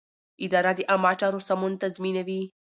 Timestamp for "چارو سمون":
1.19-1.73